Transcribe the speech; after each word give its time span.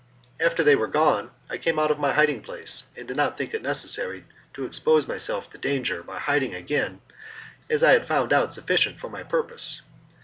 "After 0.39 0.63
they 0.63 0.75
were 0.75 0.87
gone, 0.87 1.29
I 1.47 1.59
came 1.59 1.77
out 1.77 1.91
of 1.91 1.99
my 1.99 2.11
hiding 2.13 2.41
place 2.41 2.85
and 2.97 3.07
did 3.07 3.15
not 3.15 3.37
think 3.37 3.53
it 3.53 3.61
necessary 3.61 4.25
to 4.55 4.65
expose 4.65 5.07
myself 5.07 5.51
to 5.51 5.59
danger 5.59 6.01
by 6.01 6.17
hiding 6.17 6.55
again 6.55 7.01
as 7.69 7.83
I 7.83 7.91
had 7.91 8.07
found 8.07 8.33
out 8.33 8.51
sufficient 8.51 8.99
for 8.99 9.11
my 9.11 9.21
purpose. 9.21 9.83